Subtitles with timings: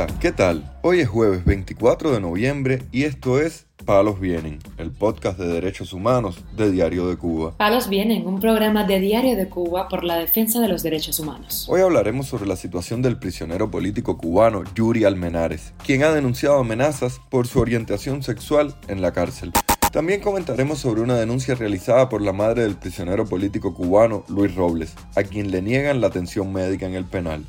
[0.00, 0.78] Hola, ¿qué tal?
[0.80, 5.92] Hoy es jueves 24 de noviembre y esto es Palos Vienen, el podcast de derechos
[5.92, 7.54] humanos de Diario de Cuba.
[7.58, 11.66] Palos Vienen, un programa de Diario de Cuba por la defensa de los derechos humanos.
[11.68, 17.20] Hoy hablaremos sobre la situación del prisionero político cubano Yuri Almenares, quien ha denunciado amenazas
[17.28, 19.52] por su orientación sexual en la cárcel.
[19.92, 24.94] También comentaremos sobre una denuncia realizada por la madre del prisionero político cubano Luis Robles,
[25.14, 27.44] a quien le niegan la atención médica en el penal.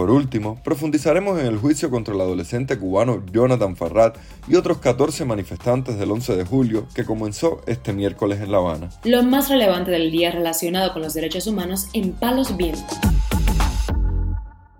[0.00, 4.16] Por último, profundizaremos en el juicio contra el adolescente cubano Jonathan Farrat
[4.48, 8.88] y otros 14 manifestantes del 11 de julio que comenzó este miércoles en La Habana.
[9.04, 12.98] Lo más relevante del día relacionado con los derechos humanos en Palos Vientos.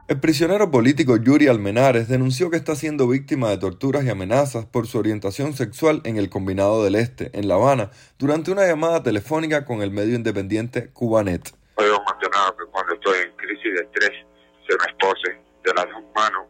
[0.09, 4.87] El prisionero político Yuri Almenares denunció que está siendo víctima de torturas y amenazas por
[4.87, 9.67] su orientación sexual en el Combinado del Este, en La Habana, durante una llamada telefónica
[9.67, 11.53] con el medio independiente Cubanet.
[11.75, 14.30] Puedo mencionar que cuando estoy en crisis de estrés
[14.71, 15.31] se me expose
[15.65, 16.47] de las dos manos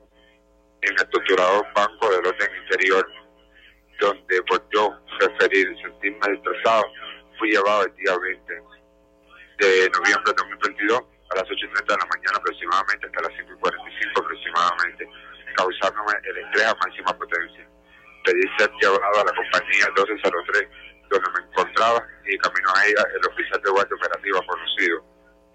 [0.82, 3.06] en el torturador banco del orden interior,
[3.98, 6.84] donde por yo preferir sentirme estresado,
[7.38, 8.54] fui llevado el día 20
[9.60, 15.08] de noviembre de 2022 a las 8.30 de la mañana aproximadamente hasta las 5.45 aproximadamente,
[15.56, 17.68] causándome el estrés a máxima potencia.
[18.24, 20.68] Pedí ser llevado a la compañía 1203
[21.08, 25.04] donde me encontraba y camino a ella el oficial de guardia operativa conocido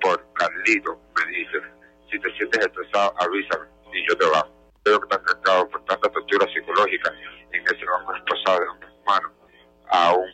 [0.01, 1.61] por Carlito me dice
[2.09, 4.51] si te sientes estresado, avísame y yo te bajo.
[4.83, 7.13] Creo que están cargado por tanta tortura psicológica
[7.51, 9.31] en ese banco esposado de mis manos
[9.89, 10.29] a un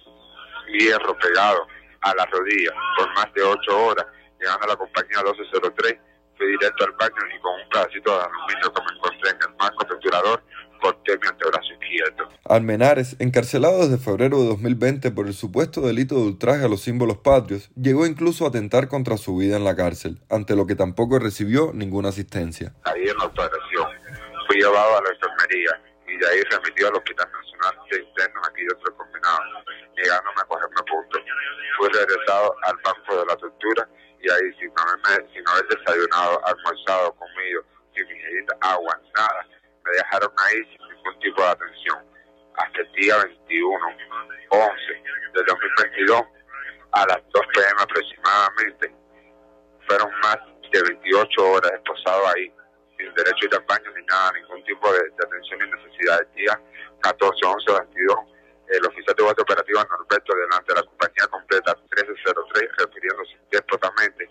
[0.78, 1.68] hierro pegado
[2.02, 4.06] a la rodilla por más de ocho horas,
[4.40, 5.98] llegando a la compañía 1203,
[6.38, 9.56] fui directo al baño y con un pedacito de aluminio que me encontré en el
[9.58, 10.44] marco torturador,
[10.82, 11.71] corté mi antebrazo
[12.02, 12.30] izquierdo.
[12.46, 17.18] Almenares, encarcelado desde febrero de 2020 por el supuesto delito de ultraje a los símbolos
[17.18, 21.20] patrios, llegó incluso a atentar contra su vida en la cárcel, ante lo que tampoco
[21.20, 22.74] recibió ninguna asistencia.
[22.84, 23.88] Ahí en la operación
[24.48, 28.62] fui llevado a la enfermería y de ahí remitido al Hospital Nacional de Internos aquí
[28.64, 29.40] de otro combinado,
[29.96, 31.22] negándome a cogerme puntos.
[31.78, 33.88] Fui regresado al banco de la tortura
[34.20, 37.64] y ahí sin haberme, sin haber desayunado, almorzado, comido,
[37.96, 39.48] sin ingerir agua, nada,
[39.84, 41.98] me dejaron ahí sin ningún tipo de atención.
[42.56, 43.88] Hasta el día 21,
[44.50, 44.74] 11
[45.34, 46.22] del 2022,
[46.92, 48.96] a las 2 pm aproximadamente,
[49.88, 50.38] fueron más
[50.72, 52.54] de 28 horas esposado ahí,
[52.98, 56.20] sin derecho al baño ni nada, ningún tipo de, de atención ni necesidad.
[56.22, 56.62] El día
[57.02, 58.18] 14, 11, 22,
[58.68, 64.30] el oficial de guardia operativa Norberto, delante de la compañía completa 1303, refiriéndose déspotamente,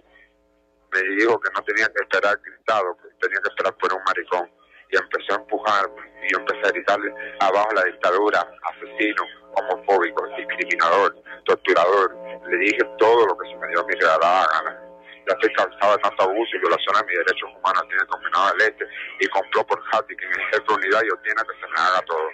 [0.92, 4.50] me dijo que no tenía que esperar gritado, que tenía que esperar por un maricón
[4.91, 9.23] y empezó a empujarme yo empecé a gritarle abajo la dictadura, asesino,
[9.57, 11.15] homofóbico, discriminador,
[11.45, 12.17] torturador.
[12.49, 14.81] Le dije todo lo que se me dio a mi regalada gana.
[15.27, 18.69] Ya estoy cansado de tanto abuso y violación a mis derechos humanos el Combinado del
[18.69, 18.85] Este
[19.21, 21.79] y compró por Hati que en el jefe de unidad y ordena que se me
[21.79, 22.29] haga todo.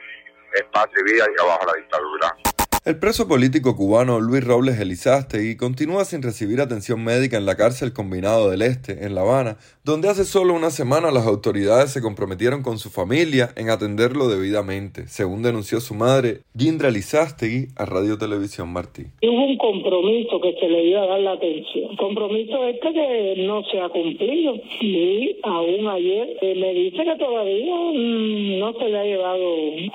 [0.53, 2.56] Es patria y vida y abajo la dictadura.
[2.87, 7.93] El preso político cubano Luis Robles Elizástegui continúa sin recibir atención médica en la cárcel
[7.93, 12.63] Combinado del Este, en La Habana, donde hace solo una semana las autoridades se comprometieron
[12.63, 18.73] con su familia en atenderlo debidamente, según denunció su madre, Gindra Elizástegui, a Radio Televisión
[18.73, 19.03] Martí.
[19.21, 21.97] Hubo un compromiso que se le iba a dar la atención.
[21.97, 24.55] Compromiso este que no se ha cumplido.
[24.81, 29.45] Y aún ayer eh, me dice que todavía mmm, no se le ha llevado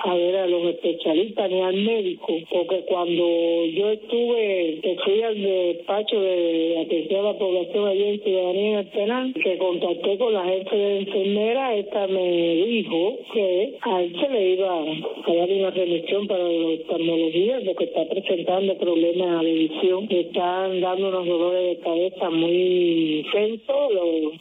[0.04, 5.40] a ver a los especialistas ni al médico, porque cuando yo estuve, que fui al
[5.40, 10.32] despacho de atención a la población allí en Ciudadanía en el penal, que contacté con
[10.32, 15.50] la jefe de enfermera, esta me dijo que a él se le iba a dar
[15.50, 21.26] una remisión para la oftalmología porque está presentando problemas de visión, le están dando unos
[21.26, 23.92] dolores de cabeza muy intensos,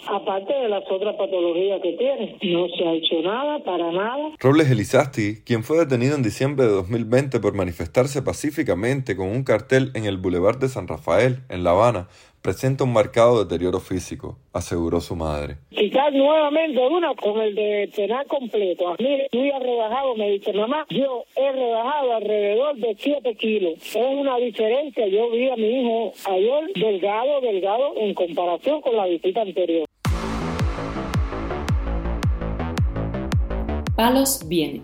[0.08, 2.36] aparte de las otras patologías que tiene.
[2.44, 4.32] No se ha hecho nada, para nada.
[4.40, 9.92] Robles Elizasti, quien fue detenido en diciembre de 2020 por manifestarse pacíficamente con un cartel
[9.96, 12.08] en el Boulevard de San Rafael, en La Habana,
[12.42, 15.58] presenta un marcado deterioro físico, aseguró su madre.
[15.70, 18.90] Quizás nuevamente una con el de penal completo.
[18.90, 23.74] A mí muy rebajado, me dice mamá, yo he rebajado alrededor de 7 kilos.
[23.78, 25.08] Es una diferencia.
[25.08, 29.86] Yo vi a mi hijo ayer delgado, delgado en comparación con la visita anterior.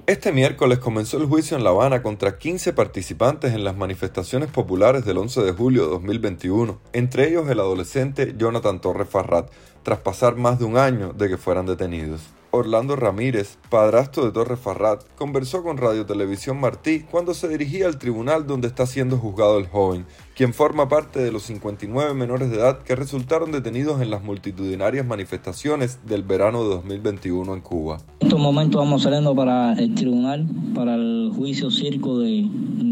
[0.06, 5.06] Este miércoles comenzó el juicio en La Habana contra 15 participantes en las manifestaciones populares
[5.06, 9.50] del 11 de julio de 2021, entre ellos el adolescente Jonathan Torres Farrat,
[9.82, 12.22] tras pasar más de un año de que fueran detenidos.
[12.52, 18.00] Orlando Ramírez, padrastro de Torres Farrat, conversó con Radio Televisión Martí cuando se dirigía al
[18.00, 20.06] tribunal donde está siendo juzgado el joven,
[20.36, 25.06] quien forma parte de los 59 menores de edad que resultaron detenidos en las multitudinarias
[25.06, 27.98] manifestaciones del verano de 2021 en Cuba.
[28.38, 30.46] Estos momentos vamos saliendo para el tribunal,
[30.76, 32.48] para el juicio circo de,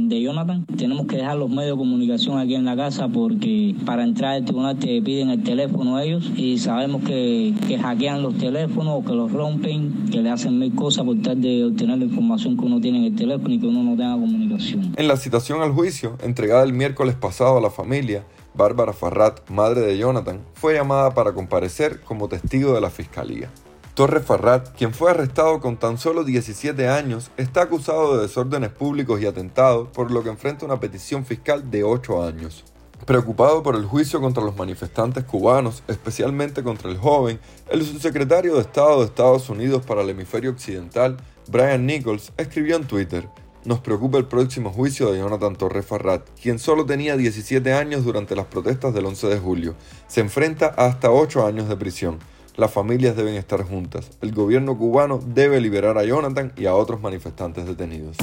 [0.10, 0.66] Jonathan.
[0.78, 4.46] Tenemos que dejar los medios de comunicación aquí en la casa porque para entrar al
[4.46, 9.32] tribunal te piden el teléfono ellos y sabemos que, hackean los teléfonos o que los
[9.32, 13.00] rompen, que le hacen mil cosas por tal de obtener la información que uno tiene
[13.00, 14.94] en el teléfono y que uno no tenga comunicación.
[14.96, 18.24] En la citación al juicio, entregada el miércoles pasado a la familia,
[18.56, 23.52] Bárbara Farrat, madre de Jonathan, fue llamada para comparecer como testigo de la fiscalía.
[23.96, 29.22] Torres Farrat, quien fue arrestado con tan solo 17 años, está acusado de desórdenes públicos
[29.22, 32.66] y atentados, por lo que enfrenta una petición fiscal de 8 años.
[33.06, 37.40] Preocupado por el juicio contra los manifestantes cubanos, especialmente contra el joven,
[37.70, 41.16] el subsecretario de Estado de Estados Unidos para el hemisferio occidental,
[41.48, 43.30] Brian Nichols, escribió en Twitter,
[43.64, 48.36] nos preocupa el próximo juicio de Jonathan Torres Farrat, quien solo tenía 17 años durante
[48.36, 49.76] las protestas del 11 de julio.
[50.08, 52.20] Se enfrenta a hasta 8 años de prisión.
[52.58, 54.12] Las familias deben estar juntas.
[54.22, 58.16] El gobierno cubano debe liberar a Jonathan y a otros manifestantes detenidos.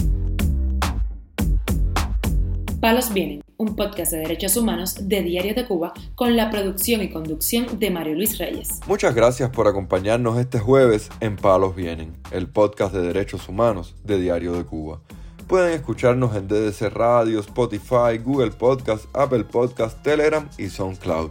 [2.81, 7.11] Palos Vienen, un podcast de derechos humanos de Diario de Cuba con la producción y
[7.11, 8.81] conducción de Mario Luis Reyes.
[8.87, 14.19] Muchas gracias por acompañarnos este jueves en Palos Vienen, el podcast de derechos humanos de
[14.19, 15.01] Diario de Cuba.
[15.47, 21.31] Pueden escucharnos en DDC Radio, Spotify, Google Podcast, Apple Podcast, Telegram y SoundCloud.